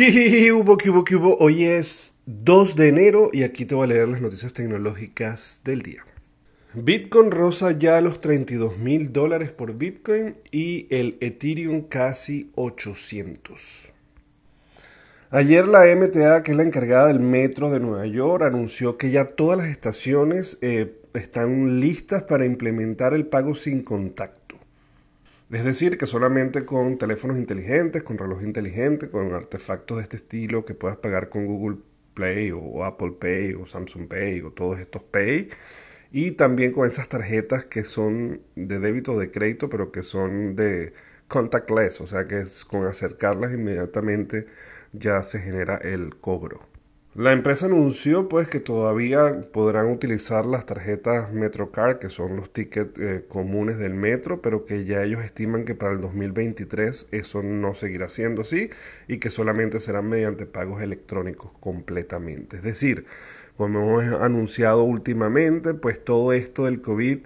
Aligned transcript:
¿Qué 0.00 0.50
hubo, 0.50 0.78
hubo, 0.82 1.04
hubo? 1.10 1.36
Hoy 1.40 1.64
es 1.64 2.14
2 2.24 2.74
de 2.74 2.88
enero 2.88 3.28
y 3.34 3.42
aquí 3.42 3.66
te 3.66 3.74
voy 3.74 3.84
a 3.84 3.88
leer 3.88 4.08
las 4.08 4.22
noticias 4.22 4.54
tecnológicas 4.54 5.60
del 5.62 5.82
día. 5.82 6.06
Bitcoin 6.72 7.30
rosa 7.30 7.72
ya 7.72 8.00
los 8.00 8.22
32 8.22 8.78
mil 8.78 9.12
dólares 9.12 9.50
por 9.50 9.74
Bitcoin 9.74 10.36
y 10.50 10.86
el 10.88 11.18
Ethereum 11.20 11.82
casi 11.82 12.50
800. 12.54 13.92
Ayer 15.28 15.68
la 15.68 15.80
MTA, 15.94 16.44
que 16.44 16.52
es 16.52 16.56
la 16.56 16.62
encargada 16.62 17.08
del 17.08 17.20
metro 17.20 17.68
de 17.68 17.80
Nueva 17.80 18.06
York, 18.06 18.42
anunció 18.42 18.96
que 18.96 19.10
ya 19.10 19.26
todas 19.26 19.58
las 19.58 19.66
estaciones 19.66 20.56
eh, 20.62 20.98
están 21.12 21.78
listas 21.78 22.22
para 22.22 22.46
implementar 22.46 23.12
el 23.12 23.26
pago 23.26 23.54
sin 23.54 23.82
contacto. 23.82 24.39
Es 25.50 25.64
decir, 25.64 25.98
que 25.98 26.06
solamente 26.06 26.64
con 26.64 26.96
teléfonos 26.96 27.36
inteligentes, 27.36 28.04
con 28.04 28.18
reloj 28.18 28.42
inteligente, 28.42 29.08
con 29.10 29.34
artefactos 29.34 29.96
de 29.96 30.04
este 30.04 30.16
estilo 30.16 30.64
que 30.64 30.74
puedas 30.74 30.96
pagar 30.98 31.28
con 31.28 31.46
Google 31.46 31.78
Play 32.14 32.52
o 32.52 32.84
Apple 32.84 33.12
Pay 33.18 33.54
o 33.54 33.66
Samsung 33.66 34.06
Pay 34.08 34.42
o 34.42 34.52
todos 34.52 34.78
estos 34.78 35.02
Pay. 35.02 35.48
Y 36.12 36.32
también 36.32 36.72
con 36.72 36.86
esas 36.86 37.08
tarjetas 37.08 37.64
que 37.64 37.84
son 37.84 38.42
de 38.56 38.78
débito 38.78 39.12
o 39.14 39.18
de 39.18 39.30
crédito, 39.32 39.68
pero 39.68 39.90
que 39.92 40.02
son 40.04 40.54
de 40.56 40.92
contactless, 41.28 42.00
o 42.00 42.06
sea 42.06 42.26
que 42.26 42.44
con 42.68 42.84
acercarlas 42.86 43.52
inmediatamente 43.52 44.46
ya 44.92 45.22
se 45.22 45.40
genera 45.40 45.76
el 45.76 46.16
cobro. 46.16 46.69
La 47.16 47.32
empresa 47.32 47.66
anunció 47.66 48.28
pues 48.28 48.46
que 48.46 48.60
todavía 48.60 49.40
podrán 49.52 49.90
utilizar 49.90 50.46
las 50.46 50.64
tarjetas 50.64 51.32
MetroCard, 51.32 51.98
que 51.98 52.08
son 52.08 52.36
los 52.36 52.52
tickets 52.52 52.96
eh, 53.00 53.24
comunes 53.28 53.78
del 53.78 53.94
metro, 53.94 54.40
pero 54.40 54.64
que 54.64 54.84
ya 54.84 55.02
ellos 55.02 55.20
estiman 55.24 55.64
que 55.64 55.74
para 55.74 55.90
el 55.90 56.00
2023 56.00 57.08
eso 57.10 57.42
no 57.42 57.74
seguirá 57.74 58.08
siendo 58.08 58.42
así 58.42 58.70
y 59.08 59.18
que 59.18 59.30
solamente 59.30 59.80
serán 59.80 60.08
mediante 60.08 60.46
pagos 60.46 60.82
electrónicos 60.82 61.50
completamente. 61.58 62.58
Es 62.58 62.62
decir, 62.62 63.06
como 63.56 64.00
hemos 64.00 64.20
anunciado 64.20 64.84
últimamente, 64.84 65.74
pues 65.74 66.04
todo 66.04 66.32
esto 66.32 66.66
del 66.66 66.80
COVID 66.80 67.18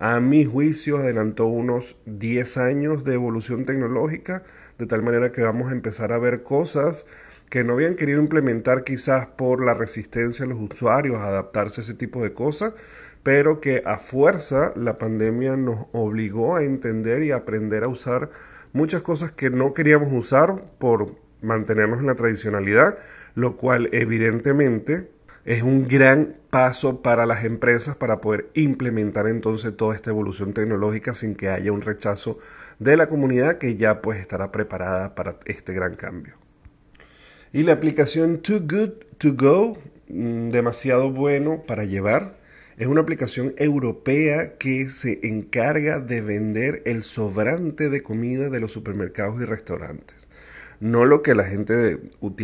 a 0.00 0.18
mi 0.18 0.46
juicio 0.46 0.98
adelantó 0.98 1.46
unos 1.46 1.96
10 2.06 2.58
años 2.58 3.04
de 3.04 3.14
evolución 3.14 3.66
tecnológica, 3.66 4.42
de 4.78 4.86
tal 4.86 5.04
manera 5.04 5.30
que 5.30 5.42
vamos 5.42 5.70
a 5.70 5.74
empezar 5.74 6.12
a 6.12 6.18
ver 6.18 6.42
cosas 6.42 7.06
que 7.50 7.64
no 7.64 7.74
habían 7.74 7.94
querido 7.94 8.20
implementar 8.20 8.84
quizás 8.84 9.26
por 9.26 9.64
la 9.64 9.74
resistencia 9.74 10.44
de 10.44 10.54
los 10.54 10.60
usuarios 10.60 11.16
a 11.16 11.28
adaptarse 11.28 11.80
a 11.80 11.84
ese 11.84 11.94
tipo 11.94 12.22
de 12.22 12.32
cosas, 12.32 12.74
pero 13.22 13.60
que 13.60 13.82
a 13.84 13.98
fuerza 13.98 14.72
la 14.76 14.98
pandemia 14.98 15.56
nos 15.56 15.86
obligó 15.92 16.56
a 16.56 16.64
entender 16.64 17.22
y 17.22 17.32
aprender 17.32 17.84
a 17.84 17.88
usar 17.88 18.30
muchas 18.72 19.02
cosas 19.02 19.32
que 19.32 19.50
no 19.50 19.72
queríamos 19.72 20.12
usar 20.12 20.56
por 20.78 21.14
mantenernos 21.42 22.00
en 22.00 22.06
la 22.06 22.14
tradicionalidad, 22.14 22.98
lo 23.34 23.56
cual 23.56 23.88
evidentemente 23.92 25.10
es 25.44 25.62
un 25.62 25.86
gran 25.88 26.36
paso 26.50 27.02
para 27.02 27.24
las 27.26 27.44
empresas 27.44 27.96
para 27.96 28.20
poder 28.20 28.50
implementar 28.54 29.26
entonces 29.26 29.76
toda 29.76 29.94
esta 29.94 30.10
evolución 30.10 30.52
tecnológica 30.52 31.14
sin 31.14 31.34
que 31.34 31.48
haya 31.48 31.72
un 31.72 31.82
rechazo 31.82 32.38
de 32.78 32.96
la 32.96 33.06
comunidad 33.06 33.58
que 33.58 33.76
ya 33.76 34.02
pues 34.02 34.18
estará 34.18 34.52
preparada 34.52 35.14
para 35.14 35.36
este 35.46 35.72
gran 35.72 35.94
cambio. 35.94 36.37
Y 37.50 37.62
la 37.62 37.72
aplicación 37.72 38.38
Too 38.38 38.60
Good 38.60 38.90
To 39.16 39.32
Go, 39.34 39.78
mm, 40.08 40.50
demasiado 40.50 41.10
bueno 41.10 41.62
para 41.66 41.84
llevar, 41.84 42.36
es 42.76 42.86
una 42.86 43.00
aplicación 43.00 43.54
europea 43.56 44.58
que 44.58 44.90
se 44.90 45.18
encarga 45.22 45.98
de 45.98 46.20
vender 46.20 46.82
el 46.84 47.02
sobrante 47.02 47.88
de 47.88 48.02
comida 48.02 48.50
de 48.50 48.60
los 48.60 48.72
supermercados 48.72 49.40
y 49.40 49.46
restaurantes. 49.46 50.28
No 50.78 51.06
lo 51.06 51.22
que 51.22 51.34
la 51.34 51.44
gente 51.44 51.98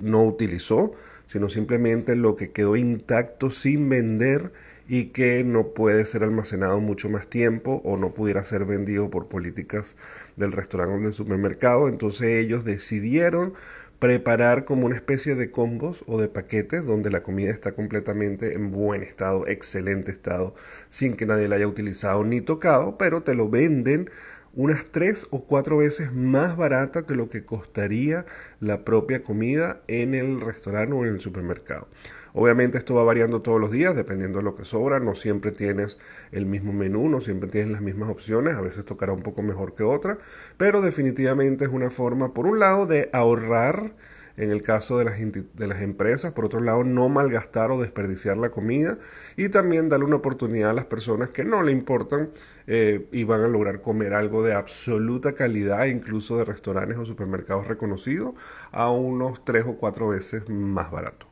no 0.00 0.24
utilizó, 0.24 0.94
sino 1.26 1.48
simplemente 1.48 2.16
lo 2.16 2.36
que 2.36 2.50
quedó 2.50 2.76
intacto 2.76 3.50
sin 3.50 3.88
vender 3.88 4.52
y 4.88 5.06
que 5.06 5.42
no 5.44 5.74
puede 5.74 6.04
ser 6.04 6.22
almacenado 6.22 6.80
mucho 6.80 7.08
más 7.08 7.28
tiempo 7.28 7.82
o 7.84 7.96
no 7.96 8.14
pudiera 8.14 8.44
ser 8.44 8.64
vendido 8.64 9.10
por 9.10 9.26
políticas 9.26 9.96
del 10.36 10.52
restaurante 10.52 10.94
o 10.94 11.00
del 11.00 11.12
supermercado. 11.12 11.88
Entonces 11.88 12.38
ellos 12.38 12.64
decidieron 12.64 13.54
preparar 13.98 14.64
como 14.64 14.86
una 14.86 14.94
especie 14.94 15.34
de 15.34 15.50
combos 15.50 16.04
o 16.06 16.20
de 16.20 16.28
paquetes 16.28 16.84
donde 16.84 17.10
la 17.10 17.22
comida 17.22 17.50
está 17.50 17.72
completamente 17.72 18.54
en 18.54 18.70
buen 18.70 19.02
estado, 19.02 19.46
excelente 19.46 20.12
estado, 20.12 20.54
sin 20.88 21.16
que 21.16 21.26
nadie 21.26 21.48
la 21.48 21.56
haya 21.56 21.66
utilizado 21.66 22.22
ni 22.24 22.40
tocado, 22.40 22.98
pero 22.98 23.22
te 23.22 23.34
lo 23.34 23.48
venden 23.48 24.10
unas 24.56 24.86
tres 24.90 25.28
o 25.30 25.44
cuatro 25.44 25.76
veces 25.76 26.12
más 26.12 26.56
barata 26.56 27.06
que 27.06 27.14
lo 27.14 27.28
que 27.28 27.44
costaría 27.44 28.24
la 28.58 28.84
propia 28.84 29.22
comida 29.22 29.82
en 29.86 30.14
el 30.14 30.40
restaurante 30.40 30.94
o 30.94 31.04
en 31.04 31.12
el 31.14 31.20
supermercado. 31.20 31.86
Obviamente 32.32 32.78
esto 32.78 32.94
va 32.94 33.04
variando 33.04 33.42
todos 33.42 33.60
los 33.60 33.70
días 33.70 33.94
dependiendo 33.94 34.38
de 34.38 34.44
lo 34.44 34.56
que 34.56 34.64
sobra, 34.64 34.98
no 34.98 35.14
siempre 35.14 35.52
tienes 35.52 35.98
el 36.32 36.46
mismo 36.46 36.72
menú, 36.72 37.08
no 37.08 37.20
siempre 37.20 37.48
tienes 37.48 37.70
las 37.70 37.82
mismas 37.82 38.10
opciones, 38.10 38.54
a 38.54 38.62
veces 38.62 38.84
tocará 38.84 39.12
un 39.12 39.22
poco 39.22 39.42
mejor 39.42 39.74
que 39.74 39.84
otra, 39.84 40.18
pero 40.56 40.80
definitivamente 40.80 41.66
es 41.66 41.70
una 41.70 41.90
forma 41.90 42.34
por 42.34 42.46
un 42.46 42.58
lado 42.58 42.86
de 42.86 43.10
ahorrar 43.12 43.92
en 44.36 44.50
el 44.50 44.62
caso 44.62 44.98
de 44.98 45.04
las, 45.04 45.18
de 45.18 45.66
las 45.66 45.80
empresas, 45.80 46.32
por 46.32 46.44
otro 46.44 46.60
lado, 46.60 46.84
no 46.84 47.08
malgastar 47.08 47.70
o 47.70 47.80
desperdiciar 47.80 48.36
la 48.36 48.50
comida 48.50 48.98
y 49.36 49.48
también 49.48 49.88
darle 49.88 50.06
una 50.06 50.16
oportunidad 50.16 50.70
a 50.70 50.74
las 50.74 50.86
personas 50.86 51.30
que 51.30 51.44
no 51.44 51.62
le 51.62 51.72
importan 51.72 52.30
eh, 52.66 53.06
y 53.12 53.24
van 53.24 53.42
a 53.42 53.48
lograr 53.48 53.80
comer 53.80 54.12
algo 54.14 54.42
de 54.42 54.54
absoluta 54.54 55.34
calidad, 55.34 55.86
incluso 55.86 56.36
de 56.36 56.44
restaurantes 56.44 56.98
o 56.98 57.06
supermercados 57.06 57.66
reconocidos, 57.66 58.34
a 58.72 58.90
unos 58.90 59.44
tres 59.44 59.64
o 59.66 59.76
cuatro 59.76 60.08
veces 60.08 60.48
más 60.48 60.90
barato. 60.90 61.26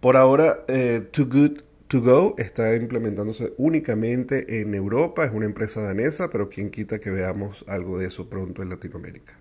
Por 0.00 0.16
ahora, 0.16 0.64
eh, 0.68 1.08
Too 1.10 1.26
Good 1.26 1.60
To 1.88 2.00
Go 2.00 2.34
está 2.36 2.74
implementándose 2.74 3.54
únicamente 3.58 4.60
en 4.60 4.74
Europa, 4.74 5.24
es 5.24 5.32
una 5.32 5.46
empresa 5.46 5.82
danesa, 5.82 6.30
pero 6.30 6.48
quien 6.48 6.70
quita 6.70 6.98
que 6.98 7.10
veamos 7.10 7.64
algo 7.68 7.98
de 7.98 8.06
eso 8.06 8.28
pronto 8.28 8.62
en 8.62 8.70
Latinoamérica. 8.70 9.38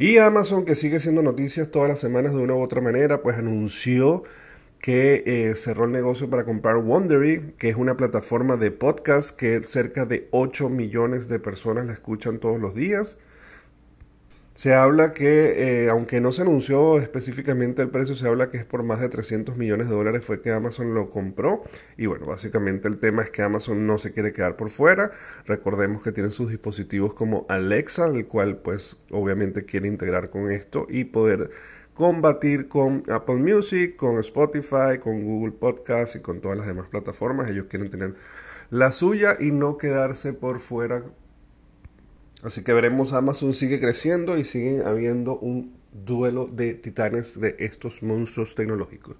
Y 0.00 0.16
Amazon, 0.16 0.64
que 0.64 0.76
sigue 0.76 0.98
siendo 0.98 1.22
noticias 1.22 1.70
todas 1.70 1.90
las 1.90 2.00
semanas 2.00 2.34
de 2.34 2.40
una 2.40 2.54
u 2.54 2.62
otra 2.62 2.80
manera, 2.80 3.20
pues 3.22 3.36
anunció 3.36 4.24
que 4.78 5.22
eh, 5.26 5.54
cerró 5.56 5.84
el 5.84 5.92
negocio 5.92 6.30
para 6.30 6.46
comprar 6.46 6.78
Wondery, 6.78 7.52
que 7.58 7.68
es 7.68 7.76
una 7.76 7.98
plataforma 7.98 8.56
de 8.56 8.70
podcast 8.70 9.36
que 9.36 9.62
cerca 9.62 10.06
de 10.06 10.26
8 10.30 10.70
millones 10.70 11.28
de 11.28 11.38
personas 11.38 11.84
la 11.84 11.92
escuchan 11.92 12.38
todos 12.38 12.58
los 12.58 12.74
días. 12.74 13.18
Se 14.60 14.74
habla 14.74 15.14
que, 15.14 15.84
eh, 15.84 15.88
aunque 15.88 16.20
no 16.20 16.32
se 16.32 16.42
anunció 16.42 16.98
específicamente 16.98 17.80
el 17.80 17.88
precio, 17.88 18.14
se 18.14 18.28
habla 18.28 18.50
que 18.50 18.58
es 18.58 18.66
por 18.66 18.82
más 18.82 19.00
de 19.00 19.08
300 19.08 19.56
millones 19.56 19.88
de 19.88 19.94
dólares 19.94 20.22
fue 20.22 20.42
que 20.42 20.50
Amazon 20.50 20.92
lo 20.92 21.08
compró. 21.08 21.62
Y 21.96 22.04
bueno, 22.04 22.26
básicamente 22.26 22.86
el 22.86 22.98
tema 22.98 23.22
es 23.22 23.30
que 23.30 23.40
Amazon 23.40 23.86
no 23.86 23.96
se 23.96 24.12
quiere 24.12 24.34
quedar 24.34 24.56
por 24.56 24.68
fuera. 24.68 25.12
Recordemos 25.46 26.02
que 26.02 26.12
tienen 26.12 26.30
sus 26.30 26.50
dispositivos 26.50 27.14
como 27.14 27.46
Alexa, 27.48 28.04
el 28.08 28.26
cual 28.26 28.58
pues 28.58 28.98
obviamente 29.10 29.64
quiere 29.64 29.88
integrar 29.88 30.28
con 30.28 30.50
esto 30.50 30.86
y 30.90 31.04
poder 31.04 31.48
combatir 31.94 32.68
con 32.68 33.00
Apple 33.08 33.36
Music, 33.36 33.96
con 33.96 34.18
Spotify, 34.18 34.98
con 35.02 35.24
Google 35.24 35.52
Podcast 35.52 36.16
y 36.16 36.20
con 36.20 36.42
todas 36.42 36.58
las 36.58 36.66
demás 36.66 36.86
plataformas. 36.88 37.48
Ellos 37.48 37.64
quieren 37.70 37.88
tener 37.88 38.14
la 38.68 38.92
suya 38.92 39.38
y 39.40 39.52
no 39.52 39.78
quedarse 39.78 40.34
por 40.34 40.60
fuera 40.60 41.02
Así 42.42 42.62
que 42.62 42.72
veremos, 42.72 43.12
Amazon 43.12 43.52
sigue 43.52 43.80
creciendo 43.80 44.38
y 44.38 44.44
sigue 44.44 44.82
habiendo 44.84 45.38
un 45.38 45.74
duelo 45.92 46.46
de 46.46 46.74
titanes 46.74 47.38
de 47.40 47.56
estos 47.58 48.02
monstruos 48.02 48.54
tecnológicos. 48.54 49.16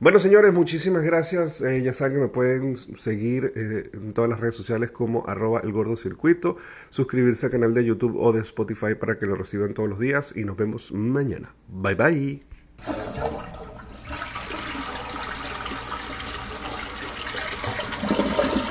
Bueno, 0.00 0.20
señores, 0.20 0.52
muchísimas 0.52 1.02
gracias. 1.02 1.60
Eh, 1.60 1.82
ya 1.82 1.92
saben 1.92 2.14
que 2.14 2.20
me 2.20 2.28
pueden 2.28 2.76
seguir 2.76 3.52
eh, 3.56 3.90
en 3.92 4.12
todas 4.12 4.30
las 4.30 4.38
redes 4.38 4.54
sociales 4.54 4.92
como 4.92 5.26
arroba 5.26 5.60
el 5.60 5.72
gordo 5.72 5.96
circuito, 5.96 6.56
suscribirse 6.88 7.46
al 7.46 7.52
canal 7.52 7.74
de 7.74 7.84
YouTube 7.84 8.16
o 8.16 8.32
de 8.32 8.40
Spotify 8.42 8.94
para 8.94 9.18
que 9.18 9.26
lo 9.26 9.34
reciban 9.34 9.74
todos 9.74 9.88
los 9.88 9.98
días 9.98 10.34
y 10.36 10.44
nos 10.44 10.56
vemos 10.56 10.92
mañana. 10.92 11.52
Bye 11.68 11.94
bye. 11.96 13.57